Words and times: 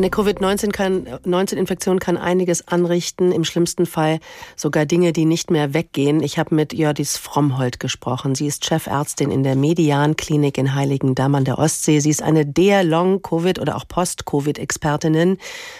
Eine 0.00 0.08
Covid-19-Infektion 0.08 1.98
kann, 1.98 2.16
kann 2.16 2.24
einiges 2.24 2.66
anrichten, 2.66 3.32
im 3.32 3.44
schlimmsten 3.44 3.84
Fall 3.84 4.18
sogar 4.56 4.86
Dinge, 4.86 5.12
die 5.12 5.26
nicht 5.26 5.50
mehr 5.50 5.74
weggehen. 5.74 6.22
Ich 6.22 6.38
habe 6.38 6.54
mit 6.54 6.72
Jördis 6.72 7.18
Frommhold 7.18 7.80
gesprochen. 7.80 8.34
Sie 8.34 8.46
ist 8.46 8.64
Chefärztin 8.64 9.30
in 9.30 9.42
der 9.42 9.56
Median-Klinik 9.56 10.56
in 10.56 10.74
Heiligendamm 10.74 11.34
an 11.34 11.44
der 11.44 11.58
Ostsee. 11.58 12.00
Sie 12.00 12.08
ist 12.08 12.22
eine 12.22 12.46
der 12.46 12.82
Long-Covid- 12.82 13.60
oder 13.60 13.76
auch 13.76 13.86
Post-Covid-Expertinnen. 13.86 15.36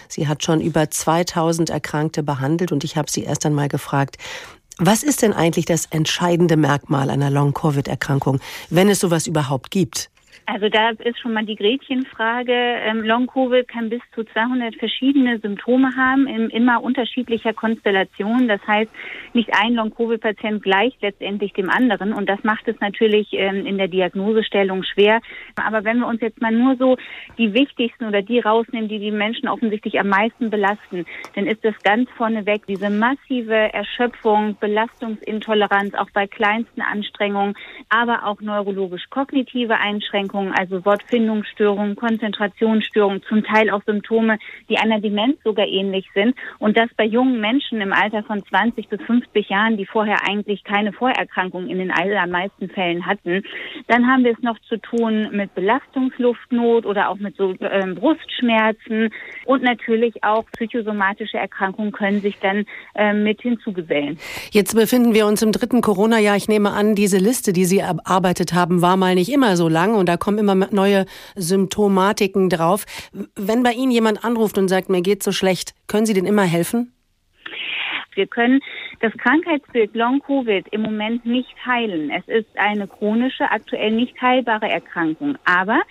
Sie 0.07 0.27
hat 0.27 0.43
schon 0.43 0.61
über 0.61 0.91
2000 0.91 1.71
Erkrankte 1.71 2.21
behandelt 2.21 2.71
und 2.71 2.83
ich 2.83 2.97
habe 2.97 3.09
sie 3.09 3.23
erst 3.23 3.47
einmal 3.47 3.69
gefragt, 3.69 4.19
was 4.77 5.01
ist 5.01 5.23
denn 5.23 5.33
eigentlich 5.33 5.65
das 5.65 5.87
entscheidende 5.87 6.57
Merkmal 6.57 7.09
einer 7.09 7.31
Long-Covid-Erkrankung, 7.31 8.39
wenn 8.69 8.87
es 8.87 8.99
sowas 8.99 9.25
überhaupt 9.25 9.71
gibt? 9.71 10.10
Also 10.45 10.69
da 10.69 10.89
ist 10.89 11.19
schon 11.19 11.33
mal 11.33 11.45
die 11.45 11.55
Gretchenfrage. 11.55 12.51
Ähm, 12.53 13.03
Long-Covid 13.03 13.67
kann 13.67 13.89
bis 13.89 14.01
zu 14.13 14.23
200 14.23 14.75
verschiedene 14.75 15.39
Symptome 15.39 15.95
haben, 15.95 16.27
in 16.27 16.49
immer 16.49 16.81
unterschiedlicher 16.83 17.53
Konstellation. 17.53 18.47
Das 18.47 18.59
heißt, 18.65 18.91
nicht 19.33 19.51
ein 19.53 19.75
Long-Covid-Patient 19.75 20.63
gleicht 20.63 21.01
letztendlich 21.01 21.53
dem 21.53 21.69
anderen. 21.69 22.13
Und 22.13 22.27
das 22.27 22.43
macht 22.43 22.67
es 22.67 22.79
natürlich 22.79 23.29
ähm, 23.33 23.65
in 23.65 23.77
der 23.77 23.87
Diagnosestellung 23.87 24.83
schwer. 24.83 25.21
Aber 25.63 25.83
wenn 25.83 25.99
wir 25.99 26.07
uns 26.07 26.21
jetzt 26.21 26.41
mal 26.41 26.51
nur 26.51 26.75
so 26.75 26.97
die 27.37 27.53
wichtigsten 27.53 28.05
oder 28.05 28.21
die 28.21 28.39
rausnehmen, 28.39 28.89
die 28.89 28.99
die 28.99 29.11
Menschen 29.11 29.47
offensichtlich 29.47 29.99
am 29.99 30.09
meisten 30.09 30.49
belasten, 30.49 31.05
dann 31.35 31.45
ist 31.45 31.63
das 31.63 31.75
ganz 31.83 32.09
vorneweg 32.17 32.65
diese 32.67 32.89
massive 32.89 33.53
Erschöpfung, 33.53 34.57
Belastungsintoleranz, 34.59 35.93
auch 35.93 36.09
bei 36.13 36.25
kleinsten 36.25 36.81
Anstrengungen, 36.81 37.55
aber 37.89 38.25
auch 38.25 38.41
neurologisch-kognitive 38.41 39.77
Einschränkungen 39.77 40.30
Erkrankungen, 40.31 40.53
also 40.53 40.85
Wortfindungsstörungen, 40.85 41.95
Konzentrationsstörungen, 41.95 43.21
zum 43.27 43.43
Teil 43.43 43.69
auch 43.69 43.81
Symptome, 43.85 44.37
die 44.69 44.77
einer 44.77 44.99
Demenz 44.99 45.37
sogar 45.43 45.67
ähnlich 45.67 46.07
sind. 46.13 46.35
Und 46.59 46.77
das 46.77 46.89
bei 46.95 47.05
jungen 47.05 47.39
Menschen 47.41 47.81
im 47.81 47.93
Alter 47.93 48.23
von 48.23 48.43
20 48.45 48.87
bis 48.87 49.01
50 49.01 49.49
Jahren, 49.49 49.77
die 49.77 49.85
vorher 49.85 50.17
eigentlich 50.27 50.63
keine 50.63 50.93
Vorerkrankungen 50.93 51.69
in 51.69 51.79
den 51.79 51.91
allermeisten 51.91 52.69
Fällen 52.69 53.05
hatten. 53.05 53.43
Dann 53.87 54.07
haben 54.07 54.23
wir 54.23 54.31
es 54.31 54.41
noch 54.41 54.57
zu 54.69 54.77
tun 54.77 55.29
mit 55.31 55.53
Belastungsluftnot 55.53 56.85
oder 56.85 57.09
auch 57.09 57.17
mit 57.17 57.35
so 57.35 57.53
äh, 57.59 57.85
Brustschmerzen. 57.93 59.09
Und 59.45 59.63
natürlich 59.63 60.23
auch 60.23 60.45
psychosomatische 60.53 61.37
Erkrankungen 61.37 61.91
können 61.91 62.21
sich 62.21 62.37
dann 62.39 62.65
äh, 62.95 63.13
mit 63.13 63.41
hinzugesellen. 63.41 64.17
Jetzt 64.51 64.75
befinden 64.75 65.13
wir 65.13 65.25
uns 65.25 65.41
im 65.41 65.51
dritten 65.51 65.81
Corona-Jahr. 65.81 66.37
Ich 66.37 66.47
nehme 66.47 66.71
an, 66.71 66.95
diese 66.95 67.17
Liste, 67.17 67.53
die 67.53 67.65
Sie 67.65 67.79
erarbeitet 67.79 68.53
haben, 68.53 68.81
war 68.81 68.97
mal 68.97 69.15
nicht 69.15 69.31
immer 69.31 69.57
so 69.57 69.67
lang 69.67 69.95
und 69.95 70.07
da 70.07 70.17
kommen 70.21 70.37
immer 70.37 70.55
neue 70.55 71.05
Symptomatiken 71.35 72.49
drauf. 72.49 72.85
Wenn 73.35 73.63
bei 73.63 73.73
Ihnen 73.73 73.91
jemand 73.91 74.23
anruft 74.23 74.57
und 74.57 74.69
sagt, 74.69 74.87
mir 74.89 75.01
geht 75.01 75.23
so 75.23 75.33
schlecht, 75.33 75.73
können 75.87 76.05
Sie 76.05 76.13
denn 76.13 76.25
immer 76.25 76.43
helfen? 76.43 76.93
Wir 78.13 78.27
können 78.27 78.59
das 78.99 79.13
Krankheitsbild 79.17 79.95
Long-Covid 79.95 80.67
im 80.71 80.81
Moment 80.81 81.25
nicht 81.25 81.53
heilen. 81.65 82.11
Es 82.11 82.27
ist 82.27 82.57
eine 82.57 82.87
chronische, 82.87 83.49
aktuell 83.49 83.91
nicht 83.91 84.21
heilbare 84.21 84.69
Erkrankung. 84.69 85.37
Aber 85.45 85.81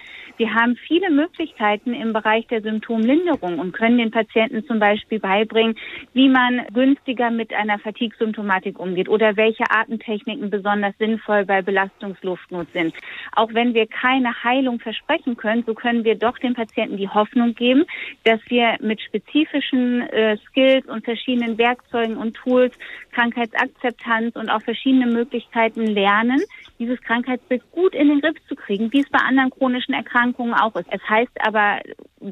wir 0.41 0.55
haben 0.55 0.74
viele 0.74 1.10
Möglichkeiten 1.10 1.92
im 1.92 2.14
Bereich 2.14 2.46
der 2.46 2.62
Symptomlinderung 2.62 3.58
und 3.58 3.72
können 3.72 3.98
den 3.98 4.10
Patienten 4.10 4.64
zum 4.64 4.78
Beispiel 4.78 5.20
beibringen, 5.20 5.77
wie 6.14 6.30
man 6.30 6.62
günstiger 6.72 7.30
mit 7.30 7.52
einer 7.52 7.78
Fatigue-Symptomatik 7.78 8.78
umgeht 8.78 9.10
oder 9.10 9.36
welche 9.36 9.64
Atemtechniken 9.70 10.48
besonders 10.48 10.97
sinnvoll 10.98 11.44
bei 11.44 11.60
Belastungsluftnot 11.60 12.69
sind. 12.72 12.94
Auch 13.36 13.52
wenn 13.52 13.74
wir 13.74 13.86
keine 13.86 14.32
Heilung 14.42 14.80
versprechen 14.80 15.36
können, 15.36 15.62
so 15.66 15.74
können 15.74 16.05
wir 16.05 16.14
doch 16.14 16.38
den 16.38 16.54
Patienten 16.54 16.97
die 16.97 17.10
Hoffnung 17.10 17.54
geben, 17.54 17.84
dass 18.25 18.41
wir 18.48 18.78
mit 18.80 19.02
spezifischen 19.02 20.08
äh, 20.08 20.38
Skills 20.48 20.86
und 20.86 21.04
verschiedenen 21.04 21.58
Werkzeugen 21.58 22.16
und 22.16 22.32
Tools 22.32 22.72
Krankheitsakzeptanz 23.12 24.36
und 24.36 24.48
auch 24.48 24.62
verschiedene 24.62 25.06
Möglichkeiten 25.06 25.84
lernen, 25.84 26.41
dieses 26.78 26.98
Krankheitsbild 27.03 27.62
gut 27.72 27.94
in 27.94 28.09
den 28.09 28.22
Griff 28.22 28.38
zu 28.48 28.54
kriegen, 28.54 28.91
wie 28.91 29.00
es 29.00 29.10
bei 29.10 29.19
anderen 29.19 29.50
chronischen 29.50 29.93
Erkrankungen 29.93 30.29
auch 30.38 30.74
ist. 30.76 30.86
Es 30.91 31.00
heißt 31.08 31.32
aber 31.41 31.80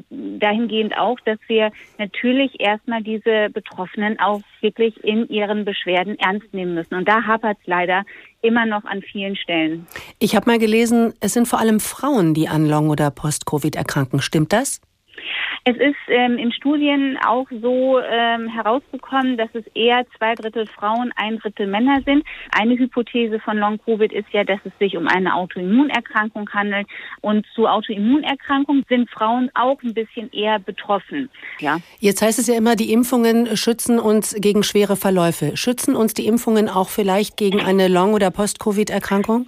dahingehend 0.09 0.97
auch, 0.97 1.19
dass 1.25 1.39
wir 1.47 1.71
natürlich 1.97 2.59
erstmal 2.59 3.01
diese 3.01 3.49
Betroffenen 3.51 4.19
auch 4.19 4.41
wirklich 4.61 5.03
in 5.03 5.27
ihren 5.29 5.65
Beschwerden 5.65 6.17
ernst 6.19 6.53
nehmen 6.53 6.75
müssen. 6.75 6.95
Und 6.95 7.07
da 7.07 7.23
hapert 7.23 7.57
es 7.61 7.67
leider 7.67 8.03
immer 8.41 8.65
noch 8.65 8.85
an 8.85 9.01
vielen 9.01 9.35
Stellen. 9.35 9.87
Ich 10.19 10.35
habe 10.35 10.49
mal 10.49 10.59
gelesen, 10.59 11.13
es 11.19 11.33
sind 11.33 11.47
vor 11.47 11.59
allem 11.59 11.79
Frauen, 11.79 12.33
die 12.33 12.47
an 12.47 12.67
Long- 12.67 12.89
oder 12.89 13.11
Post-Covid 13.11 13.75
erkranken. 13.75 14.21
Stimmt 14.21 14.53
das? 14.53 14.81
Es 15.65 15.75
ist 15.77 15.95
ähm, 16.07 16.37
in 16.37 16.51
Studien 16.51 17.17
auch 17.25 17.47
so 17.61 17.99
ähm, 17.99 18.47
herausgekommen, 18.47 19.37
dass 19.37 19.49
es 19.53 19.65
eher 19.73 20.05
zwei 20.17 20.35
Drittel 20.35 20.65
Frauen, 20.67 21.11
ein 21.15 21.37
Drittel 21.39 21.67
Männer 21.67 22.01
sind. 22.05 22.23
Eine 22.51 22.77
Hypothese 22.77 23.39
von 23.39 23.57
Long-Covid 23.57 24.11
ist 24.11 24.27
ja, 24.31 24.43
dass 24.43 24.59
es 24.63 24.71
sich 24.79 24.95
um 24.97 25.07
eine 25.07 25.35
Autoimmunerkrankung 25.35 26.49
handelt. 26.51 26.87
Und 27.21 27.45
zu 27.53 27.67
Autoimmunerkrankungen 27.67 28.85
sind 28.89 29.09
Frauen 29.09 29.49
auch 29.53 29.81
ein 29.83 29.93
bisschen 29.93 30.31
eher 30.31 30.59
betroffen. 30.59 31.29
Ja. 31.59 31.79
Jetzt 31.99 32.21
heißt 32.21 32.39
es 32.39 32.47
ja 32.47 32.55
immer, 32.55 32.75
die 32.75 32.91
Impfungen 32.91 33.57
schützen 33.57 33.99
uns 33.99 34.35
gegen 34.39 34.63
schwere 34.63 34.95
Verläufe. 34.95 35.57
Schützen 35.57 35.95
uns 35.95 36.13
die 36.13 36.27
Impfungen 36.27 36.69
auch 36.69 36.89
vielleicht 36.89 37.37
gegen 37.37 37.61
eine 37.61 37.87
Long- 37.87 38.13
oder 38.13 38.31
Post-Covid-Erkrankung? 38.31 39.47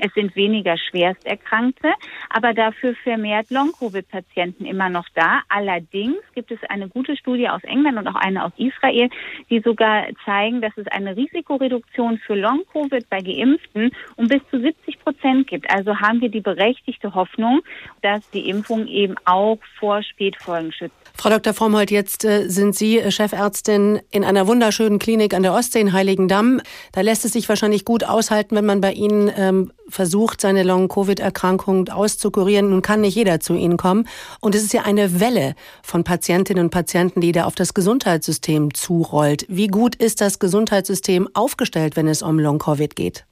Es 0.00 0.12
sind 0.14 0.34
weniger 0.36 0.76
Schwersterkrankte, 0.76 1.92
aber 2.28 2.54
dafür 2.54 2.94
vermehrt 3.02 3.50
Long-Covid-Patienten 3.50 4.64
immer 4.64 4.88
noch 4.88 5.06
da. 5.14 5.40
Allerdings 5.48 6.18
gibt 6.34 6.50
es 6.50 6.58
eine 6.68 6.88
gute 6.88 7.16
Studie 7.16 7.48
aus 7.48 7.62
England 7.64 7.98
und 7.98 8.08
auch 8.08 8.14
eine 8.14 8.44
aus 8.44 8.52
Israel, 8.56 9.10
die 9.50 9.60
sogar 9.60 10.06
zeigen, 10.24 10.60
dass 10.60 10.72
es 10.76 10.86
eine 10.88 11.16
Risikoreduktion 11.16 12.18
für 12.18 12.34
Long-Covid 12.34 13.08
bei 13.08 13.20
Geimpften 13.20 13.90
um 14.16 14.28
bis 14.28 14.40
zu 14.50 14.60
70 14.60 14.98
Prozent 15.00 15.46
gibt. 15.48 15.70
Also 15.70 15.96
haben 15.96 16.20
wir 16.20 16.28
die 16.28 16.40
berechtigte 16.40 17.14
Hoffnung, 17.14 17.60
dass 18.02 18.28
die 18.30 18.48
Impfung 18.48 18.86
eben 18.86 19.14
auch 19.24 19.58
vor 19.78 20.02
Spätfolgen 20.02 20.72
schützt. 20.72 20.94
Frau 21.14 21.28
Dr. 21.30 21.52
Frommholt, 21.52 21.90
jetzt 21.90 22.24
äh, 22.24 22.48
sind 22.48 22.74
Sie 22.74 23.10
Chefärztin 23.10 24.00
in 24.10 24.24
einer 24.24 24.46
wunderschönen 24.46 24.98
Klinik 24.98 25.34
an 25.34 25.42
der 25.42 25.52
Ostsee 25.52 25.80
in 25.80 25.92
Heiligendamm. 25.92 26.60
Da 26.92 27.02
lässt 27.02 27.24
es 27.24 27.32
sich 27.32 27.48
wahrscheinlich 27.48 27.84
gut 27.84 28.04
aushalten, 28.04 28.56
wenn 28.56 28.66
man 28.66 28.80
bei 28.80 28.92
Ihnen 28.92 29.30
ähm, 29.36 29.72
versucht, 29.90 30.40
seine 30.40 30.62
Long-Covid-Erkrankung 30.62 31.88
auszukurieren. 31.88 32.70
Nun 32.70 32.82
kann 32.82 33.02
nicht 33.02 33.14
jeder 33.14 33.40
zu 33.40 33.54
Ihnen 33.54 33.76
kommen. 33.76 34.08
Und 34.40 34.54
es 34.54 34.62
ist 34.62 34.72
ja 34.72 34.82
eine 34.82 35.20
Welle 35.20 35.54
von 35.82 36.04
Patientinnen 36.04 36.64
und 36.64 36.70
Patienten, 36.70 37.20
die 37.20 37.32
da 37.32 37.44
auf 37.44 37.54
das 37.54 37.74
Gesundheitssystem 37.74 38.74
zurollt. 38.74 39.44
Wie 39.48 39.68
gut 39.68 39.94
ist 39.94 40.20
das 40.20 40.38
Gesundheitssystem 40.38 41.28
aufgestellt, 41.34 41.96
wenn 41.96 42.08
es 42.08 42.22
um 42.22 42.38
Long-Covid 42.38 42.96
geht? 42.96 43.24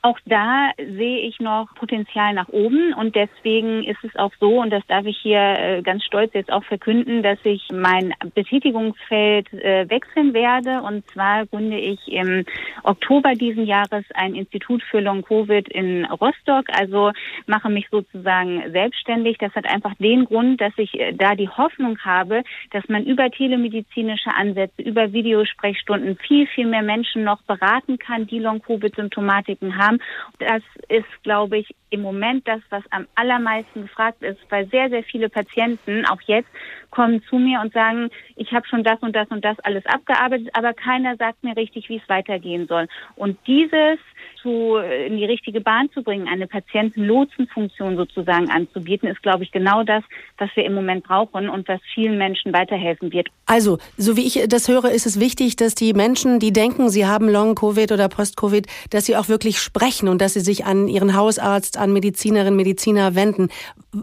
Auch 0.00 0.18
da 0.26 0.70
sehe 0.76 1.18
ich 1.20 1.40
noch 1.40 1.74
Potenzial 1.74 2.32
nach 2.32 2.48
oben 2.48 2.92
und 2.94 3.16
deswegen 3.16 3.82
ist 3.82 3.98
es 4.04 4.14
auch 4.14 4.30
so, 4.38 4.60
und 4.60 4.70
das 4.70 4.86
darf 4.86 5.04
ich 5.06 5.18
hier 5.18 5.40
äh, 5.58 5.82
ganz 5.82 6.04
stolz 6.04 6.32
jetzt 6.34 6.52
auch 6.52 6.62
verkünden, 6.62 7.24
dass 7.24 7.38
ich 7.42 7.66
mein 7.72 8.14
Betätigungsfeld 8.32 9.52
äh, 9.52 9.90
wechseln 9.90 10.34
werde. 10.34 10.82
Und 10.82 11.04
zwar 11.10 11.46
gründe 11.46 11.78
ich 11.78 11.98
im 12.06 12.44
Oktober 12.84 13.34
diesen 13.34 13.66
Jahres 13.66 14.04
ein 14.14 14.36
Institut 14.36 14.84
für 14.84 15.00
Long-Covid 15.00 15.68
in 15.68 16.04
Rostock, 16.04 16.66
also 16.72 17.10
mache 17.46 17.68
mich 17.68 17.88
sozusagen 17.90 18.70
selbstständig. 18.70 19.38
Das 19.38 19.52
hat 19.56 19.66
einfach 19.66 19.94
den 19.94 20.26
Grund, 20.26 20.60
dass 20.60 20.72
ich 20.76 20.94
äh, 21.00 21.12
da 21.12 21.34
die 21.34 21.48
Hoffnung 21.48 21.98
habe, 22.04 22.44
dass 22.70 22.88
man 22.88 23.04
über 23.04 23.32
telemedizinische 23.32 24.32
Ansätze, 24.32 24.80
über 24.82 25.12
Videosprechstunden 25.12 26.16
viel, 26.18 26.46
viel 26.46 26.66
mehr 26.66 26.82
Menschen 26.82 27.24
noch 27.24 27.42
beraten 27.42 27.98
kann, 27.98 28.28
die 28.28 28.38
Long-Covid-Symptomatiken 28.38 29.76
haben 29.76 29.87
haben. 29.88 29.98
Das 30.38 30.62
ist, 30.88 31.06
glaube 31.22 31.58
ich, 31.58 31.74
im 31.90 32.02
Moment 32.02 32.46
das, 32.46 32.60
was 32.70 32.82
am 32.90 33.06
allermeisten 33.14 33.82
gefragt 33.82 34.22
ist, 34.22 34.38
weil 34.50 34.68
sehr, 34.68 34.90
sehr 34.90 35.02
viele 35.02 35.28
Patienten, 35.28 36.04
auch 36.06 36.20
jetzt, 36.26 36.48
kommen 36.90 37.22
zu 37.28 37.36
mir 37.36 37.60
und 37.60 37.72
sagen, 37.72 38.10
ich 38.36 38.52
habe 38.52 38.66
schon 38.66 38.84
das 38.84 39.00
und 39.00 39.14
das 39.14 39.28
und 39.28 39.44
das 39.44 39.58
alles 39.60 39.84
abgearbeitet, 39.86 40.48
aber 40.52 40.72
keiner 40.72 41.16
sagt 41.16 41.42
mir 41.42 41.56
richtig, 41.56 41.88
wie 41.88 41.96
es 41.96 42.08
weitergehen 42.08 42.66
soll. 42.66 42.88
Und 43.16 43.38
dieses 43.46 43.98
zu, 44.42 44.76
in 44.76 45.16
die 45.16 45.24
richtige 45.24 45.60
Bahn 45.60 45.90
zu 45.92 46.02
bringen, 46.02 46.28
eine 46.28 46.46
Patientenlotsenfunktion 46.46 47.96
sozusagen 47.96 48.50
anzubieten, 48.50 49.08
ist, 49.08 49.22
glaube 49.22 49.44
ich, 49.44 49.50
genau 49.50 49.82
das, 49.82 50.04
was 50.38 50.48
wir 50.54 50.64
im 50.64 50.74
Moment 50.74 51.04
brauchen 51.04 51.48
und 51.48 51.68
was 51.68 51.80
vielen 51.94 52.18
Menschen 52.18 52.52
weiterhelfen 52.52 53.12
wird. 53.12 53.28
Also, 53.46 53.78
so 53.96 54.16
wie 54.16 54.26
ich 54.26 54.44
das 54.48 54.68
höre, 54.68 54.90
ist 54.90 55.06
es 55.06 55.20
wichtig, 55.20 55.56
dass 55.56 55.74
die 55.74 55.92
Menschen, 55.92 56.38
die 56.38 56.52
denken, 56.52 56.88
sie 56.88 57.06
haben 57.06 57.28
Long-Covid 57.28 57.92
oder 57.92 58.08
Post-Covid, 58.08 58.66
dass 58.90 59.06
sie 59.06 59.16
auch 59.16 59.28
wirklich 59.28 59.58
sprechen 59.78 60.08
und 60.08 60.20
dass 60.20 60.34
sie 60.34 60.40
sich 60.40 60.64
an 60.64 60.88
ihren 60.88 61.14
Hausarzt, 61.14 61.76
an 61.76 61.92
Medizinerinnen, 61.92 62.56
Mediziner 62.56 63.14
wenden. 63.14 63.48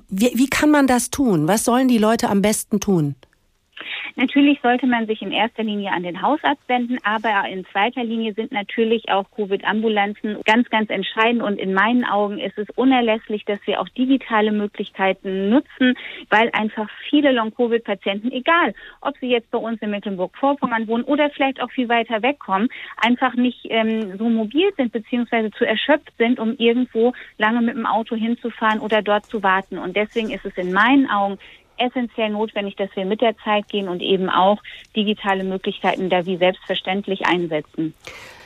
Wie, 0.08 0.32
wie 0.36 0.48
kann 0.48 0.72
man 0.72 0.88
das 0.88 1.10
tun? 1.10 1.48
Was 1.48 1.66
sollen 1.66 1.88
die 1.88 1.98
Leute 1.98 2.30
am 2.30 2.42
besten 2.42 2.80
tun? 2.80 3.16
Natürlich 4.18 4.60
sollte 4.62 4.88
man 4.88 5.08
sich 5.08 5.22
in 5.22 5.32
erster 5.32 5.64
Linie 5.64 5.92
an 5.92 6.04
den 6.04 6.22
Hausarzt 6.22 6.62
wenden, 6.68 6.98
aber 7.04 7.50
in 7.50 7.66
zweiter 7.66 8.04
Linie 8.04 8.34
sind 8.34 8.54
natürlich 8.54 9.10
auch 9.10 9.26
Covid-Ambulanzen 9.36 10.38
ganz, 10.46 10.70
ganz 10.70 10.90
entscheidend. 10.90 11.44
Und 11.44 11.60
in 11.60 11.74
meinen 11.74 12.06
Augen 12.06 12.40
ist 12.40 12.58
es 12.58 12.70
unerlässlich, 12.76 13.44
dass 13.44 13.60
wir 13.66 13.82
auch 13.82 13.90
digitale 13.90 14.54
Möglichkeiten 14.54 15.50
nutzen, 15.50 15.96
weil 16.30 16.50
einfach 16.54 16.90
viele 17.10 17.34
Long-Covid-Patienten, 17.34 18.32
egal 18.32 18.74
ob 19.02 19.18
sie 19.20 19.28
jetzt 19.28 19.52
bei 19.52 19.58
uns 19.58 19.82
in 19.82 19.90
Mecklenburg-Vorpommern 19.90 20.88
wohnen 20.88 21.04
oder 21.04 21.30
vielleicht 21.30 21.62
auch 21.62 21.72
viel 21.72 21.90
weiter 21.90 22.22
wegkommen, 22.22 22.70
einfach 22.96 23.36
nicht 23.36 23.66
ähm, 23.66 24.18
so 24.18 24.30
mobil 24.30 24.72
sind 24.78 24.94
beziehungsweise 24.94 25.52
zu 25.52 25.66
erschöpft 25.66 26.14
sind, 26.18 26.40
um 26.40 26.56
irgendwo 26.58 27.14
lange 27.38 27.62
mit 27.62 27.76
dem 27.76 27.86
Auto 27.86 28.16
hinzufahren 28.16 28.80
oder 28.80 29.02
dort 29.02 29.26
zu 29.26 29.44
warten. 29.44 29.78
Und 29.78 29.98
deswegen 29.98 30.30
ist 30.30 30.46
es 30.46 30.58
in 30.58 30.72
meinen 30.72 31.10
Augen 31.10 31.38
essentiell 31.78 32.30
notwendig, 32.30 32.76
dass 32.76 32.90
wir 32.96 33.06
mit 33.06 33.22
der 33.22 33.38
Zeit 33.38 33.70
gehen 33.70 33.90
und 33.90 34.02
eben 34.02 34.30
auch 34.30 34.62
digitale 34.96 35.44
Möglichkeiten 35.44 36.10
da 36.10 36.26
wie 36.26 36.38
selbstverständlich 36.38 37.26
einsetzen. 37.26 37.94